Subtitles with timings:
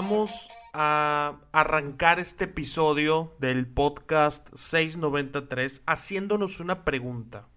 [0.00, 7.48] vamos a arrancar este episodio del podcast 693 haciéndonos una pregunta.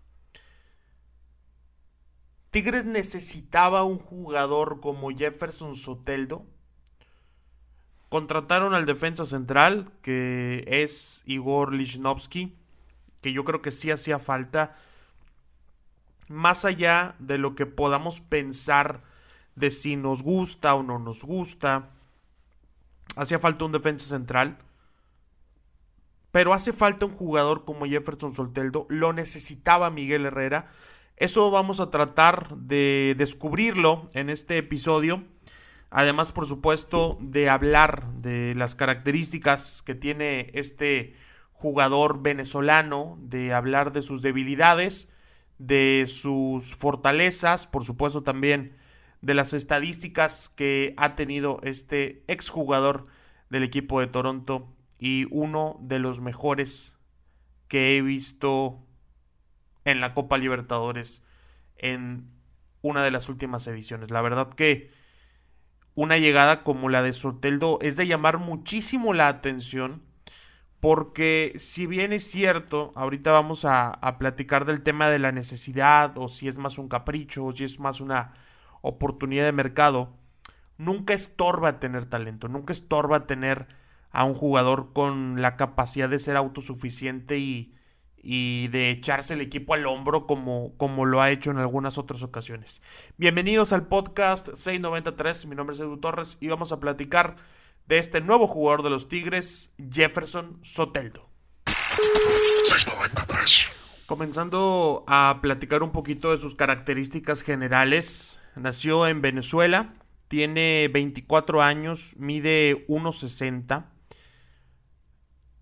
[2.51, 6.45] ¿Tigres necesitaba un jugador como Jefferson Soteldo?
[8.09, 12.57] Contrataron al defensa central, que es Igor Lichnowsky,
[13.21, 14.75] que yo creo que sí hacía falta,
[16.27, 19.01] más allá de lo que podamos pensar
[19.55, 21.92] de si nos gusta o no nos gusta.
[23.15, 24.57] Hacía falta un defensa central.
[26.31, 28.87] Pero hace falta un jugador como Jefferson Solteldo.
[28.89, 30.71] Lo necesitaba Miguel Herrera.
[31.17, 35.23] Eso vamos a tratar de descubrirlo en este episodio.
[35.91, 41.15] Además, por supuesto, de hablar de las características que tiene este
[41.51, 45.13] jugador venezolano, de hablar de sus debilidades,
[45.59, 48.75] de sus fortalezas, por supuesto también
[49.23, 53.07] de las estadísticas que ha tenido este exjugador
[53.49, 56.97] del equipo de Toronto y uno de los mejores
[57.69, 58.85] que he visto
[59.85, 61.23] en la Copa Libertadores
[61.77, 62.29] en
[62.81, 64.11] una de las últimas ediciones.
[64.11, 64.91] La verdad que
[65.95, 70.03] una llegada como la de Soteldo es de llamar muchísimo la atención
[70.81, 76.17] porque si bien es cierto, ahorita vamos a, a, platicar del tema de la necesidad
[76.17, 78.33] o si es más un capricho o si es más una
[78.83, 80.13] oportunidad de mercado,
[80.77, 83.67] nunca estorba tener talento, nunca estorba tener
[84.11, 87.73] a un jugador con la capacidad de ser autosuficiente y,
[88.21, 92.21] y de echarse el equipo al hombro como, como lo ha hecho en algunas otras
[92.23, 92.83] ocasiones.
[93.17, 97.37] Bienvenidos al podcast 693, mi nombre es Edu Torres y vamos a platicar
[97.87, 101.29] de este nuevo jugador de los Tigres, Jefferson Soteldo.
[101.65, 103.67] 693.
[104.05, 109.93] Comenzando a platicar un poquito de sus características generales, nació en Venezuela,
[110.27, 113.93] tiene 24 años, mide 1,60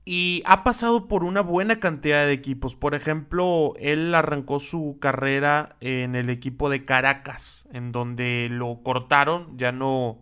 [0.04, 2.76] y ha pasado por una buena cantidad de equipos.
[2.76, 9.58] Por ejemplo, él arrancó su carrera en el equipo de Caracas, en donde lo cortaron,
[9.58, 10.20] ya no,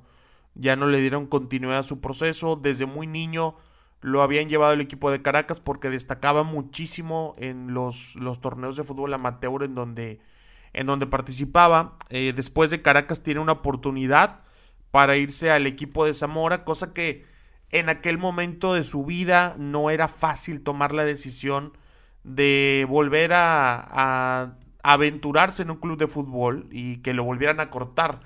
[0.56, 2.58] ya no le dieron continuidad a su proceso.
[2.58, 3.56] Desde muy niño
[4.02, 8.84] lo habían llevado al equipo de Caracas porque destacaba muchísimo en los, los torneos de
[8.84, 10.20] fútbol amateur en donde,
[10.74, 11.98] en donde participaba.
[12.10, 14.42] Eh, después de Caracas tiene una oportunidad
[14.92, 17.26] para irse al equipo de Zamora, cosa que
[17.72, 21.74] en aquel momento de su vida no era fácil tomar la decisión
[22.24, 28.22] de volver a, aventurarse en un club de fútbol y que lo volvieran a cortar.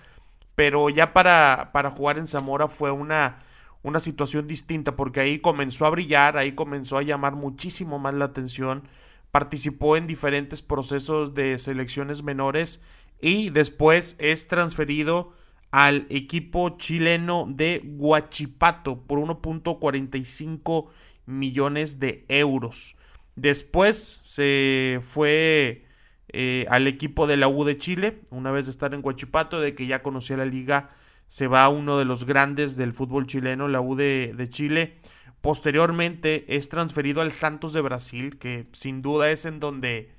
[0.55, 3.39] Pero ya para, para jugar en Zamora fue una,
[3.81, 8.25] una situación distinta porque ahí comenzó a brillar, ahí comenzó a llamar muchísimo más la
[8.25, 8.83] atención,
[9.33, 12.81] participó en diferentes procesos de selecciones menores
[13.19, 15.33] y después es transferido
[15.71, 20.89] al equipo chileno de Guachipato por 1.45
[21.25, 22.95] millones de euros.
[23.35, 25.87] Después se fue
[26.27, 29.73] eh, al equipo de la U de Chile, una vez de estar en Guachipato, de
[29.73, 30.91] que ya conocía la liga,
[31.27, 34.99] se va uno de los grandes del fútbol chileno, la U de, Chile.
[35.43, 40.09] Posteriormente es transferido al Santos de Brasil, que sin duda es en donde,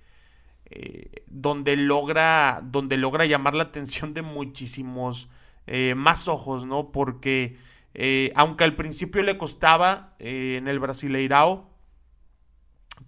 [0.67, 5.31] eh, donde, logra, donde logra llamar la atención de muchísimos
[5.67, 6.93] eh, más ojos, ¿no?
[6.93, 7.57] Porque
[7.95, 11.71] eh, aunque al principio le costaba en el Brasileirao,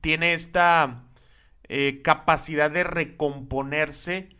[0.00, 1.04] tiene esta
[2.02, 4.30] capacidad de recomponerse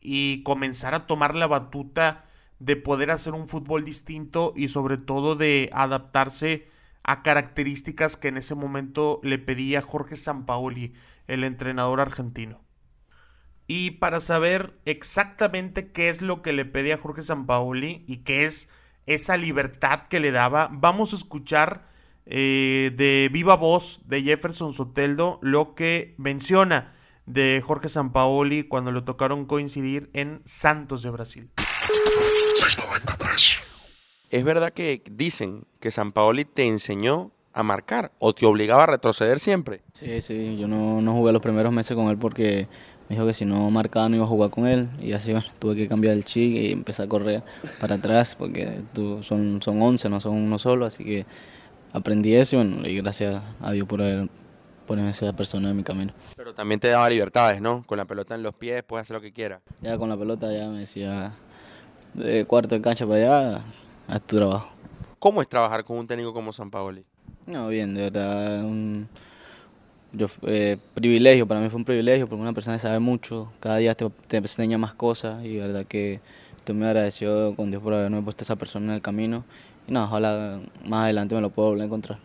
[0.00, 2.24] y comenzar a tomar la batuta
[2.58, 6.77] de poder hacer un fútbol distinto y sobre todo de adaptarse
[7.08, 10.92] a características que en ese momento le pedía Jorge Sampaoli,
[11.26, 12.60] el entrenador argentino.
[13.66, 18.68] Y para saber exactamente qué es lo que le pedía Jorge Sampaoli y qué es
[19.06, 21.88] esa libertad que le daba, vamos a escuchar
[22.26, 26.92] eh, de viva voz de Jefferson Soteldo lo que menciona
[27.24, 31.50] de Jorge Sampaoli cuando le tocaron coincidir en Santos de Brasil.
[34.30, 39.40] Es verdad que dicen que Sampaoli te enseñó a marcar o te obligaba a retroceder
[39.40, 39.80] siempre.
[39.92, 42.68] Sí, sí, yo no, no jugué los primeros meses con él porque
[43.08, 45.46] me dijo que si no marcaba no iba a jugar con él y así bueno,
[45.58, 47.42] tuve que cambiar el chip y empezar a correr
[47.80, 51.26] para atrás porque tú, son, son 11, no son uno solo, así que
[51.92, 54.28] aprendí eso y bueno, y gracias a Dios por haber
[54.86, 56.12] ponerme esa persona en mi camino.
[56.36, 57.82] Pero también te daba libertades, ¿no?
[57.86, 59.60] Con la pelota en los pies puedes hacer lo que quieras.
[59.80, 61.32] Ya con la pelota ya me decía
[62.14, 63.64] de cuarto de cancha para allá,
[64.08, 64.68] haz tu trabajo.
[65.18, 67.04] ¿Cómo es trabajar con un técnico como San Paoli?
[67.46, 69.08] No, bien, de verdad, un
[70.12, 73.76] yo, eh, privilegio, para mí fue un privilegio porque una persona que sabe mucho, cada
[73.76, 76.20] día te, enseña más cosas y la verdad que,
[76.56, 79.44] estoy muy agradecido con Dios por haberme puesto esa persona en el camino.
[79.86, 82.18] Y nada, ojalá más adelante me lo pueda volver a encontrar.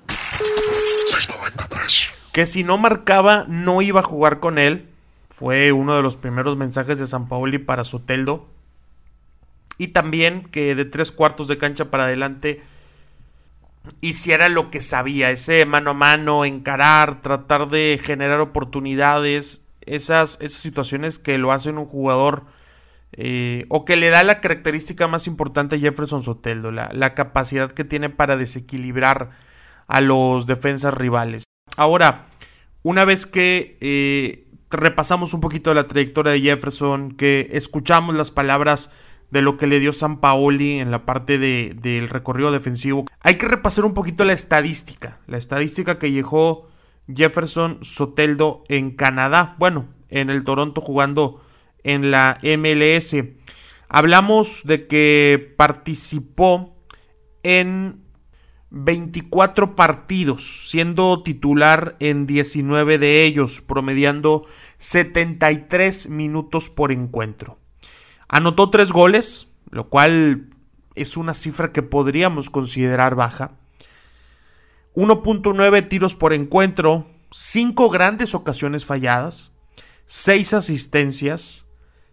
[2.34, 4.88] Que si no marcaba, no iba a jugar con él.
[5.30, 8.46] Fue uno de los primeros mensajes de San Paoli para Soteldo.
[9.84, 12.64] Y también que de tres cuartos de cancha para adelante
[14.00, 20.62] hiciera lo que sabía, ese mano a mano, encarar, tratar de generar oportunidades, esas, esas
[20.62, 22.46] situaciones que lo hacen un jugador
[23.12, 27.84] eh, o que le da la característica más importante a Jefferson Soteldo, la, capacidad que
[27.84, 29.32] tiene para desequilibrar
[29.88, 31.44] a los defensas rivales.
[31.76, 32.28] Ahora,
[32.84, 38.92] una vez que eh, repasamos un poquito la trayectoria de Jefferson, que escuchamos las palabras
[39.34, 43.06] de lo que le dio San Paoli en la parte del recorrido defensivo.
[43.20, 46.70] Hay que repasar un poquito la estadística, la estadística que dejó
[47.14, 51.42] Jefferson Soteldo en Canadá, bueno, en el Toronto jugando
[51.84, 53.16] en la MLS.
[53.90, 56.78] Hablamos de que participó
[57.42, 58.04] en
[58.70, 64.46] 24 partidos, siendo titular en 19 de ellos, promediando
[64.78, 67.63] 73 minutos por encuentro.
[68.34, 70.48] Anotó tres goles, lo cual
[70.96, 73.52] es una cifra que podríamos considerar baja.
[74.96, 79.52] 1.9 tiros por encuentro, 5 grandes ocasiones falladas,
[80.08, 81.66] 6 asistencias,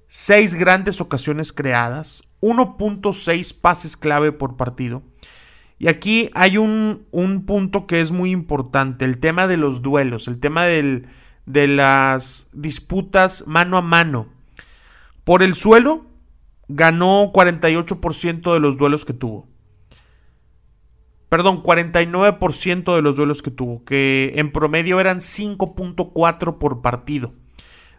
[0.08, 5.02] 6 grandes ocasiones creadas, 1.6 pases clave por partido.
[5.78, 10.28] Y aquí hay un, un, punto que es muy importante, el tema de los duelos,
[10.28, 11.08] el tema del,
[11.46, 14.28] de las disputas mano a mano.
[15.24, 16.09] Por el suelo,
[16.70, 19.48] ganó 48% de los duelos que tuvo.
[21.28, 27.34] Perdón, 49% de los duelos que tuvo, que en promedio eran 5.4 por partido.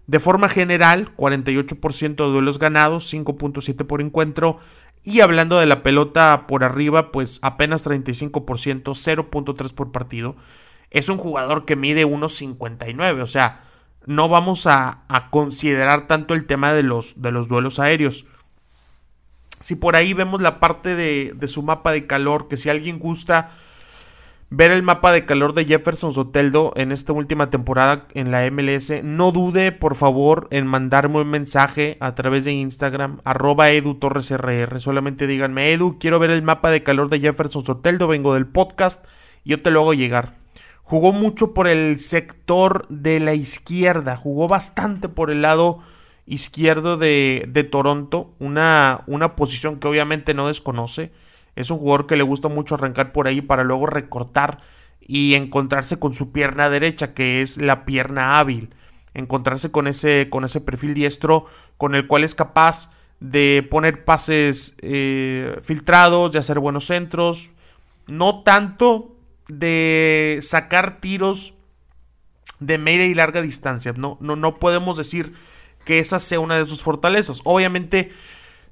[0.08, 4.60] De forma general, 48% de duelos ganados, 5.7 por encuentro.
[5.04, 8.32] Y hablando de la pelota por arriba, pues apenas 35%,
[8.84, 10.36] 0.3 por partido.
[10.90, 13.64] Es un jugador que mide 1.59, o sea,
[14.06, 18.26] no vamos a, a, considerar tanto el tema de los, de los duelos aéreos.
[19.62, 23.52] Si por ahí vemos la parte de, su mapa de calor, que si alguien gusta
[24.50, 29.04] ver el mapa de calor de Jefferson Soteldo en esta última temporada en la MLS,
[29.04, 34.31] no dude por favor en mandarme un mensaje a través de Instagram, arroba Edu Torres
[34.31, 34.80] RR.
[34.80, 39.06] Solamente díganme, Edu, quiero ver el mapa de calor de Jefferson Soteldo, vengo del podcast,
[39.46, 40.36] yo te lo hago llegar.
[40.81, 45.80] Jugó mucho por el sector de la izquierda, jugó bastante por el lado
[46.26, 51.12] izquierdo de, de Toronto, una, una posición que obviamente no desconoce.
[51.56, 54.60] Es un jugador que le gusta mucho arrancar por ahí para luego recortar
[55.02, 58.74] y encontrarse con su pierna derecha, que es la pierna hábil.
[59.14, 61.46] Encontrarse con ese, con ese perfil diestro
[61.78, 67.52] con el cual es capaz de poner pases eh, filtrados, de hacer buenos centros.
[68.08, 69.16] No tanto
[69.48, 71.54] de sacar tiros
[72.60, 73.94] de media y larga distancia.
[73.98, 75.34] No, no, no podemos decir
[75.86, 77.41] que esa sea una de sus fortalezas.
[77.44, 78.12] Obviamente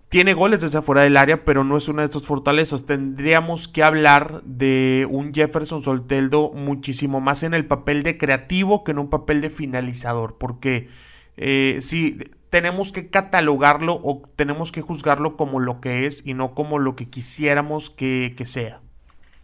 [0.09, 2.85] tiene goles desde afuera del área, pero no es una de sus fortalezas.
[2.85, 8.91] Tendríamos que hablar de un Jefferson Solteldo muchísimo más en el papel de creativo que
[8.91, 10.89] en un papel de finalizador, porque
[11.37, 12.17] eh, si
[12.49, 16.95] tenemos que catalogarlo o tenemos que juzgarlo como lo que es y no como lo
[16.95, 18.81] que quisiéramos que, que sea.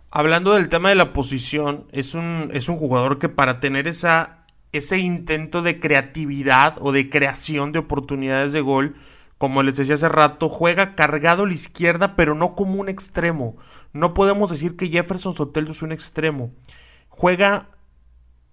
[0.09, 4.44] Hablando del tema de la posición, es un, es un jugador que para tener esa
[4.77, 8.95] ese intento de creatividad o de creación de oportunidades de gol,
[9.37, 13.57] como les decía hace rato, juega cargado a la izquierda, pero no como un extremo.
[13.93, 16.51] No podemos decir que Jefferson Soteldo es un extremo.
[17.09, 17.69] Juega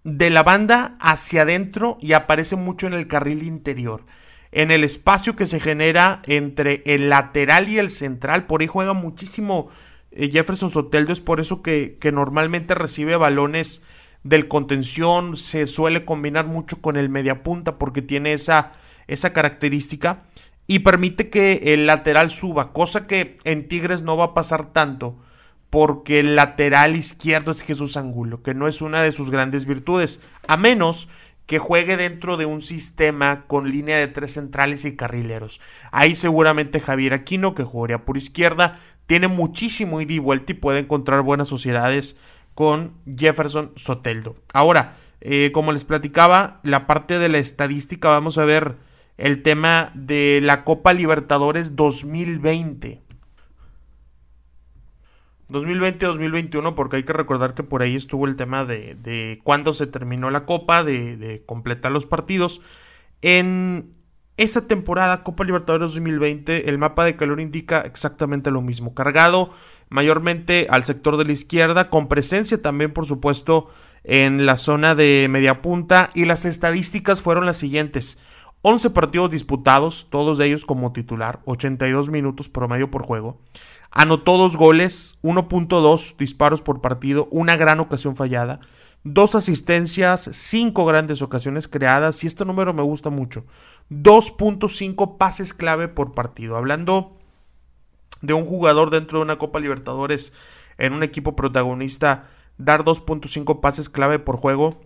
[0.04, 4.04] de la banda hacia adentro y aparece mucho en el carril interior.
[4.50, 8.92] En el espacio que se genera entre el lateral y el central, por ahí juega
[8.92, 9.70] muchísimo
[10.10, 11.12] eh, Jefferson Soteldo.
[11.12, 13.82] Es por eso que, que normalmente recibe balones
[14.24, 18.72] del contención, se suele combinar mucho con el mediapunta porque tiene esa,
[19.06, 20.22] esa característica
[20.66, 25.18] y permite que el lateral suba, cosa que en Tigres no va a pasar tanto
[25.70, 30.20] porque el lateral izquierdo es Jesús Angulo, que no es una de sus grandes virtudes,
[30.46, 31.08] a menos
[31.46, 35.60] que juegue dentro de un sistema con línea de tres centrales y carrileros.
[35.90, 40.80] Ahí seguramente Javier Aquino, que jugaría por izquierda, tiene muchísimo ida y vuelta y puede
[40.80, 42.16] encontrar buenas sociedades
[42.54, 44.36] con Jefferson Soteldo.
[44.52, 48.76] Ahora, eh, como les platicaba, la parte de la estadística, vamos a ver
[49.18, 53.02] el tema de la Copa Libertadores 2020.
[55.48, 59.86] 2020-2021, porque hay que recordar que por ahí estuvo el tema de, de cuándo se
[59.86, 62.60] terminó la Copa, de, de completar los partidos.
[63.20, 63.94] En
[64.36, 68.94] Esa temporada, Copa Libertadores 2020, el mapa de calor indica exactamente lo mismo.
[68.94, 69.50] Cargado
[69.90, 73.68] mayormente al sector de la izquierda, con presencia también, por supuesto,
[74.04, 76.10] en la zona de media punta.
[76.14, 78.18] Y las estadísticas fueron las siguientes.
[78.62, 83.40] 11 partidos disputados, todos ellos como titular, 82 minutos promedio por juego.
[83.90, 88.60] Anotó dos goles, 1.2 disparos por partido, una gran ocasión fallada,
[89.04, 93.44] dos asistencias, cinco grandes ocasiones creadas y este número me gusta mucho.
[93.90, 96.56] 2.5 pases clave por partido.
[96.56, 97.18] Hablando
[98.20, 100.32] de un jugador dentro de una Copa Libertadores
[100.78, 102.28] en un equipo protagonista,
[102.58, 104.80] dar 2.5 pases clave por juego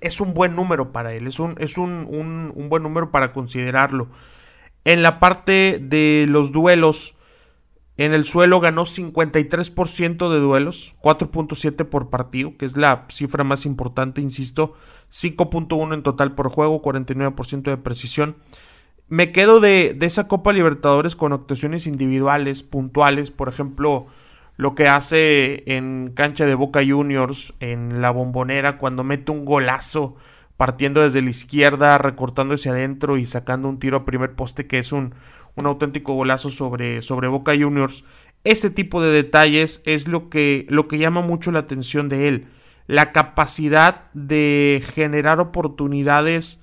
[0.00, 4.08] es un buen número para él, es un, es un, un buen número para considerarlo.
[4.84, 7.14] En la parte de los duelos,
[7.96, 13.66] en el suelo ganó 53% de duelos, 4.7 por partido, que es la cifra más
[13.66, 14.74] importante, insisto,
[15.12, 18.36] 5.1 en total por juego, 49% de precisión.
[19.08, 24.06] Me quedo de, de, esa Copa Libertadores con actuaciones individuales, puntuales, por ejemplo,
[24.56, 30.16] lo que hace en cancha de Boca Juniors, en la bombonera, cuando mete un golazo
[30.56, 34.78] partiendo desde la izquierda, recortando hacia adentro y sacando un tiro a primer poste, que
[34.78, 35.14] es un,
[35.56, 38.04] un auténtico golazo sobre, sobre Boca Juniors.
[38.44, 42.46] Ese tipo de detalles es lo que, lo que llama mucho la atención de él.
[42.86, 46.62] La capacidad de generar oportunidades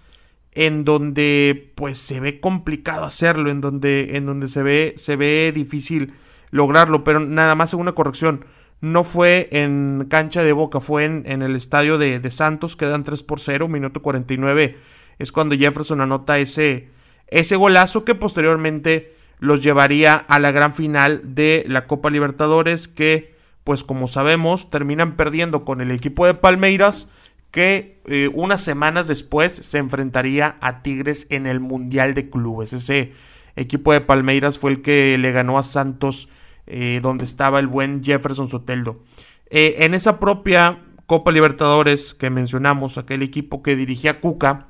[0.53, 5.51] en donde pues se ve complicado hacerlo, en donde, en donde se, ve, se ve
[5.55, 6.13] difícil
[6.51, 8.45] lograrlo, pero nada más una corrección.
[8.81, 13.03] No fue en cancha de Boca, fue en, en el estadio de, de, Santos, quedan
[13.03, 14.77] 3 por 0, minuto 49.
[15.19, 16.89] Es cuando Jefferson anota ese,
[17.31, 23.33] ese golazo que posteriormente los llevaría a la gran final de la Copa Libertadores que
[23.63, 27.09] pues como sabemos terminan perdiendo con el equipo de Palmeiras
[27.49, 32.73] que eh, unas semanas después se enfrentaría a Tigres en el Mundial de Clubes.
[32.73, 33.13] Ese
[33.55, 36.29] equipo de Palmeiras fue el que le ganó a Santos
[36.67, 39.03] eh, donde estaba el buen Jefferson Soteldo.
[39.49, 44.67] Eh, en esa propia Copa Libertadores que mencionamos, aquel equipo que dirigía Cuca,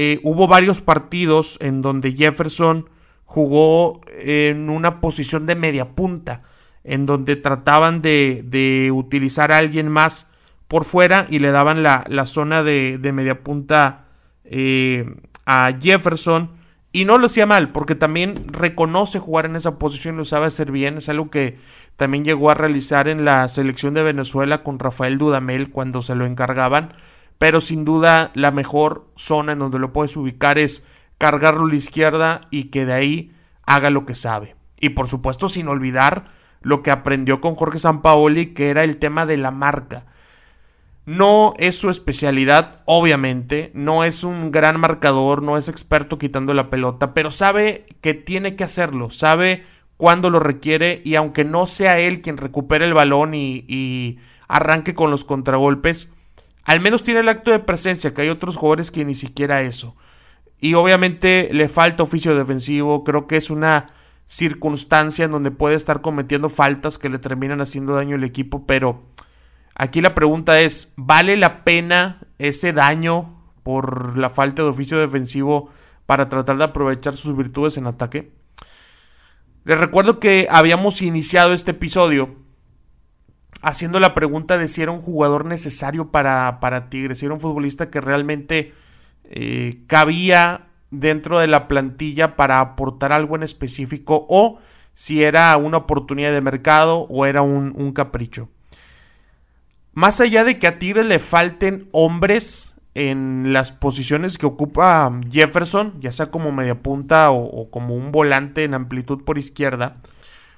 [0.00, 2.88] eh, hubo varios partidos en donde Jefferson
[3.24, 6.42] jugó en una posición de media punta,
[6.84, 10.28] en donde trataban de, utilizar a alguien más
[10.68, 14.04] por fuera y le daban la, zona de, media punta
[14.44, 15.04] eh,
[15.46, 16.52] a Jefferson.
[16.92, 20.70] Y no lo hacía mal, porque también reconoce jugar en esa posición, lo sabe hacer
[20.70, 20.98] bien.
[20.98, 21.58] Es algo que
[21.96, 26.24] también llegó a realizar en la selección de Venezuela con Rafael Dudamel cuando se lo
[26.24, 26.94] encargaban
[27.38, 30.84] pero sin duda la mejor zona en donde lo puedes ubicar es
[31.18, 33.32] cargarlo a la izquierda y que de ahí
[33.64, 34.56] haga lo que sabe.
[34.80, 39.26] Y por supuesto sin olvidar lo que aprendió con Jorge Sampaoli, que era el tema
[39.26, 40.06] de la marca.
[41.06, 46.68] No es su especialidad, obviamente, no es un gran marcador, no es experto quitando la
[46.68, 49.64] pelota, pero sabe que tiene que hacerlo, sabe
[49.96, 54.18] cuándo lo requiere y aunque no sea él quien recupere el balón y, y
[54.48, 56.12] arranque con los contragolpes,
[56.68, 59.96] al menos tiene el acto de presencia, que hay otros jugadores que ni siquiera eso.
[60.60, 63.86] Y obviamente le falta oficio defensivo, creo que es una
[64.26, 69.02] circunstancia en donde puede estar cometiendo faltas que le terminan haciendo daño al equipo, pero
[69.74, 75.70] aquí la pregunta es, ¿vale la pena ese daño por la falta de oficio defensivo
[76.04, 78.30] para tratar de aprovechar sus virtudes en ataque?
[79.64, 82.36] Les recuerdo que habíamos iniciado este episodio
[83.60, 87.40] haciendo la pregunta de si era un jugador necesario para, para Tigres, si era un
[87.40, 88.72] futbolista que realmente
[89.24, 94.58] eh, cabía dentro de la plantilla para aportar algo en específico o
[94.92, 98.48] si era una oportunidad de mercado o era un, capricho.
[99.92, 106.00] Más allá de que a Tigres le falten hombres en las posiciones que ocupa Jefferson,
[106.00, 109.98] ya sea como media punta o, o como un volante en amplitud por izquierda,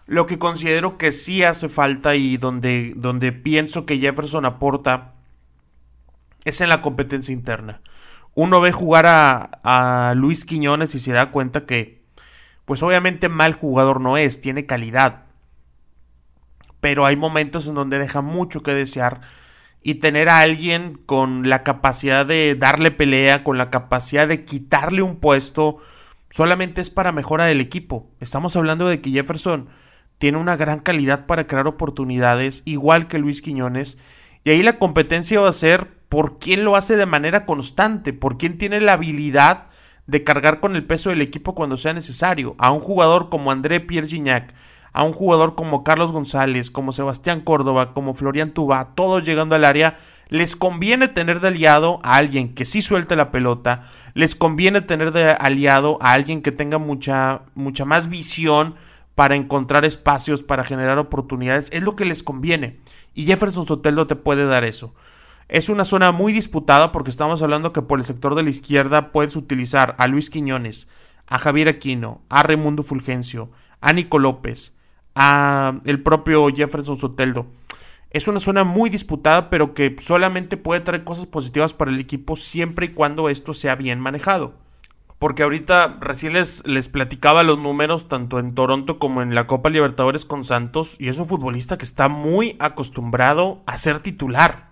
[0.06, 5.14] lo que considero que sí hace falta y donde, donde pienso que Jefferson aporta
[6.44, 7.80] es en la competencia interna.
[8.34, 12.02] Uno ve jugar a, a Luis Quiñones y se da cuenta que,
[12.64, 15.24] pues obviamente mal jugador no es, tiene calidad.
[16.80, 19.20] Pero hay momentos en donde deja mucho que desear
[19.82, 25.02] y tener a alguien con la capacidad de darle pelea, con la capacidad de quitarle
[25.02, 25.78] un puesto,
[26.28, 28.10] solamente es para mejora del equipo.
[28.20, 29.68] Estamos hablando de que Jefferson
[30.20, 33.96] tiene una gran calidad para crear oportunidades, igual que Luis Quiñones.
[34.44, 38.36] Y ahí la competencia va a ser por quién lo hace de manera constante, por
[38.36, 39.68] quién tiene la habilidad
[40.06, 42.54] de cargar con el peso del equipo cuando sea necesario.
[42.58, 44.52] A un jugador como André Pierre Gignac,
[44.92, 49.64] a un jugador como Carlos González, como Sebastián Córdoba, como Florian Tuba, todos llegando al
[49.64, 49.96] área,
[50.28, 55.12] les conviene tener de aliado a alguien que sí suelte la pelota, les conviene tener
[55.12, 58.74] de aliado a alguien que tenga mucha, mucha más visión
[59.20, 62.80] para encontrar espacios, para generar oportunidades, es lo que les conviene.
[63.12, 64.94] Y Jefferson Soteldo te puede dar eso.
[65.46, 69.12] Es una zona muy disputada porque estamos hablando que por el sector de la izquierda
[69.12, 70.88] puedes utilizar a Luis Quiñones,
[71.26, 73.50] a Javier Aquino, a Raimundo Fulgencio,
[73.82, 74.72] a Nico López,
[75.14, 77.44] a el propio Jefferson Soteldo.
[78.08, 82.36] Es una zona muy disputada, pero que solamente puede traer cosas positivas para el equipo
[82.36, 84.54] siempre y cuando esto sea bien manejado.
[85.20, 89.70] Porque ahorita recién les, les platicaba los números tanto en Toronto como en la Copa
[89.70, 90.96] Libertadores con Santos.
[90.98, 94.70] Y es un futbolista que está muy acostumbrado a ser titular.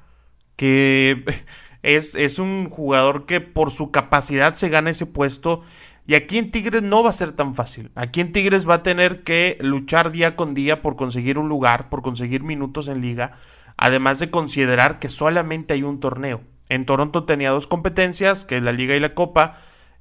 [0.56, 1.24] Que
[1.82, 5.62] es, es un jugador que por su capacidad se gana ese puesto
[6.08, 7.90] y aquí en Tigres no va a ser tan fácil.
[7.94, 11.90] Aquí en Tigres va a tener que luchar día con día por conseguir un lugar,
[11.90, 13.32] por conseguir minutos en liga,
[13.76, 16.40] además de considerar que solamente hay un torneo.
[16.70, 19.58] En Toronto tenía dos competencias, que es la liga y la copa.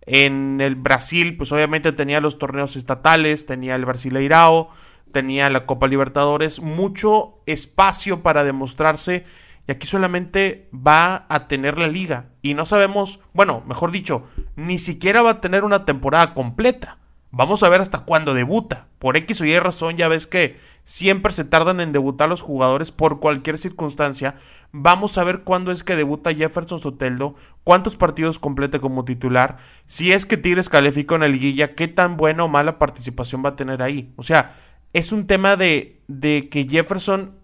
[0.08, 4.70] En el Brasil, pues obviamente tenía los torneos estatales, tenía el Brasileirao,
[5.12, 9.26] tenía la Copa Libertadores, mucho espacio para demostrarse
[9.68, 12.30] y aquí solamente va a tener la liga.
[12.42, 14.24] Y no sabemos, bueno, mejor dicho,
[14.56, 17.00] ni siquiera va a tener una temporada completa.
[17.32, 18.88] Vamos a ver hasta cuándo debuta.
[19.00, 22.92] Por X o Y razón, ya ves que siempre se tardan en debutar los jugadores
[22.92, 24.36] por cualquier circunstancia.
[24.72, 30.14] Vamos a ver cuándo es que debuta Jefferson Soteldo, cuántos partidos completa como titular, si
[30.14, 33.56] es que Tigres califica en la liguilla, qué tan buena o mala participación va a
[33.56, 34.14] tener ahí.
[34.16, 34.56] O sea,
[34.94, 37.36] es un tema de, de que Jefferson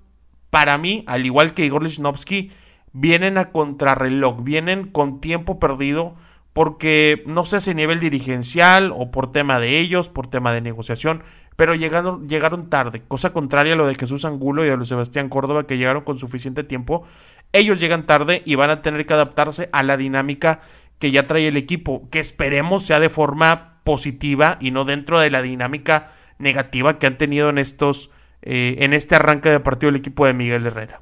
[0.50, 2.52] para mí, al igual que Igor Lichnowsky,
[2.94, 6.16] vienen a contrarreloj, vienen con tiempo perdido
[6.54, 11.24] porque no sé si nivel dirigencial o por tema de ellos, por tema de negociación,
[11.56, 15.30] pero llegaron, llegaron tarde, cosa contraria a lo de Jesús Angulo y a lo Sebastián
[15.30, 17.04] Córdoba que llegaron con suficiente tiempo.
[17.52, 20.62] Ellos llegan tarde y van a tener que adaptarse a la dinámica
[21.00, 25.30] que ya trae el equipo, que esperemos sea de forma positiva y no dentro de
[25.30, 28.10] la dinámica negativa que han tenido en estos
[28.42, 31.02] eh, en este arranque de partido del equipo de Miguel Herrera.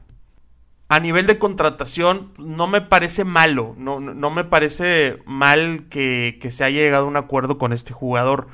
[0.91, 6.51] A nivel de contratación, no me parece malo, no, no me parece mal que, que
[6.51, 8.49] se haya llegado a un acuerdo con este jugador,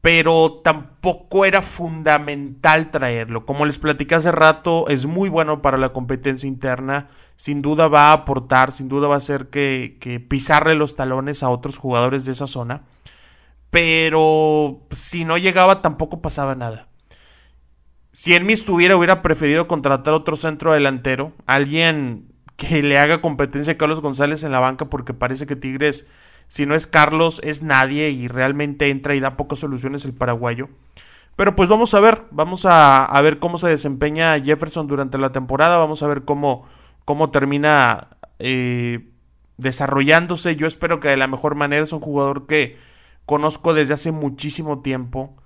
[0.00, 3.46] pero tampoco era fundamental traerlo.
[3.46, 8.08] Como les platicé hace rato, es muy bueno para la competencia interna, sin duda va
[8.08, 12.24] a aportar, sin duda va a hacer que, que pisarle los talones a otros jugadores
[12.24, 12.82] de esa zona,
[13.70, 16.88] pero si no llegaba tampoco pasaba nada.
[18.16, 23.74] Si en mí estuviera, hubiera preferido contratar otro centro delantero, alguien que le haga competencia
[23.74, 26.06] a Carlos González en la banca, porque parece que Tigres,
[26.48, 30.70] si no es Carlos, es nadie y realmente entra y da pocas soluciones el paraguayo.
[31.36, 35.76] Pero pues vamos a ver, vamos a, ver cómo se desempeña Jefferson durante la temporada,
[35.76, 36.66] vamos a ver cómo,
[37.04, 39.10] cómo termina eh,
[39.58, 40.56] desarrollándose.
[40.56, 42.78] Yo espero que de la mejor manera es un jugador que
[43.26, 45.36] conozco desde hace muchísimo tiempo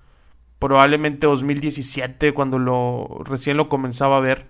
[0.60, 4.46] probablemente 2017 cuando lo recién lo comenzaba a ver.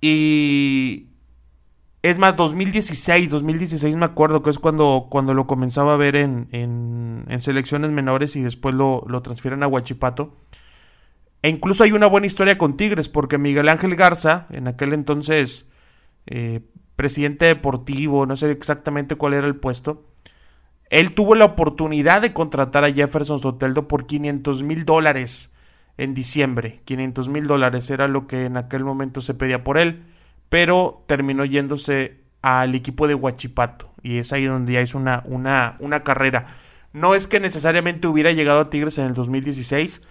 [0.00, 1.08] Y
[2.02, 6.48] es más 2016, 2016 me acuerdo que es cuando, cuando lo comenzaba a ver en,
[6.52, 10.36] en, selecciones menores y después lo, lo, transfieren a Huachipato.
[11.42, 15.68] E incluso hay una buena historia con Tigres porque Miguel Ángel Garza, en aquel entonces
[16.26, 16.60] eh,
[16.96, 20.09] presidente deportivo, no sé exactamente cuál era el puesto,
[20.90, 25.52] él tuvo la oportunidad de contratar a Jefferson Soteldo por 500 mil dólares
[25.96, 26.80] en diciembre.
[26.84, 30.04] 500 mil dólares era lo que en aquel momento se pedía por él,
[30.48, 35.76] pero terminó yéndose al equipo de Huachipato y es ahí donde ya hizo una, una,
[35.78, 36.56] una carrera.
[36.92, 40.02] No es que necesariamente hubiera llegado a Tigres en el 2016,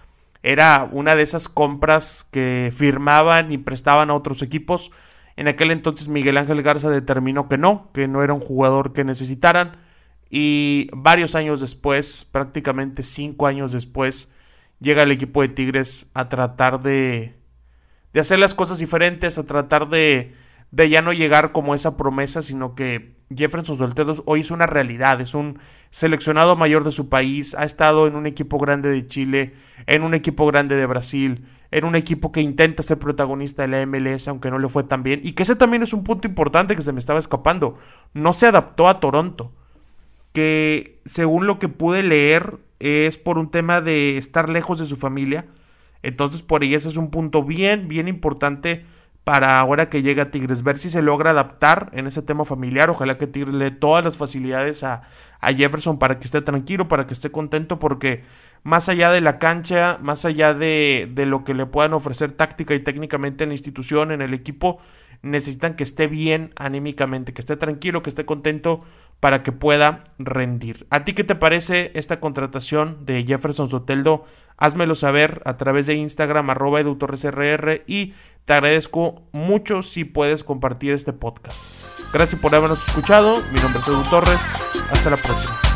[0.42, 4.90] era una de esas compras que firmaban y prestaban a otros equipos.
[5.36, 9.04] En aquel entonces Miguel Ángel Garza determinó que no, que no era un jugador que
[9.04, 9.89] necesitaran
[10.30, 14.30] y varios años después, prácticamente cinco años después,
[14.78, 17.34] llega el equipo de Tigres a tratar de,
[18.12, 20.34] de hacer las cosas diferentes, a tratar de,
[20.70, 25.20] de ya no llegar como esa promesa, sino que Jefferson Solteros hoy es una realidad,
[25.20, 25.58] es un
[25.90, 29.54] seleccionado mayor de su país, ha estado en un equipo grande de Chile,
[29.86, 33.84] en un equipo grande de Brasil, en un equipo que intenta ser protagonista de la
[33.84, 36.76] MLS, aunque no le fue tan bien, y que ese también es un punto importante
[36.76, 37.78] que se me estaba escapando,
[38.14, 39.52] no se adaptó a Toronto
[40.32, 44.96] que según lo que pude leer es por un tema de estar lejos de su
[44.96, 45.46] familia.
[46.02, 48.84] Entonces por ahí ese es un punto bien, bien importante
[49.24, 50.62] para ahora que llega Tigres.
[50.62, 52.90] Ver si se logra adaptar en ese tema familiar.
[52.90, 55.02] Ojalá que Tigres le dé todas las facilidades a,
[55.40, 58.24] a Jefferson para que esté tranquilo, para que esté contento, porque
[58.62, 62.74] más allá de la cancha, más allá de, de lo que le puedan ofrecer táctica
[62.74, 64.78] y técnicamente en la institución, en el equipo,
[65.22, 68.82] necesitan que esté bien anímicamente, que esté tranquilo, que esté contento
[69.20, 70.86] para que pueda rendir.
[70.90, 74.24] ¿A ti qué te parece esta contratación de Jefferson Soteldo?
[74.56, 80.92] Házmelo saber a través de Instagram arroba edutorresrr y te agradezco mucho si puedes compartir
[80.92, 81.62] este podcast.
[82.12, 83.36] Gracias por habernos escuchado.
[83.52, 84.40] Mi nombre es Edu Torres.
[84.90, 85.69] Hasta la próxima.